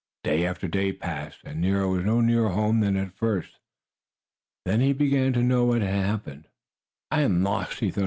Day 0.23 0.47
after 0.47 0.67
day 0.67 0.93
passed, 0.93 1.41
and 1.43 1.61
Nero 1.61 1.91
was 1.91 2.03
no 2.03 2.21
nearer 2.21 2.49
home 2.49 2.79
than 2.79 2.97
at 2.97 3.13
first. 3.15 3.59
Then 4.65 4.79
he 4.79 4.93
began 4.93 5.31
to 5.33 5.43
know 5.43 5.65
what 5.65 5.83
had 5.83 5.93
happened. 5.93 6.47
"I 7.11 7.21
am 7.21 7.43
lost!" 7.43 7.81
he 7.81 7.91
thought. 7.91 7.99